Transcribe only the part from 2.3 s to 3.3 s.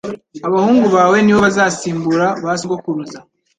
ba sogokuruza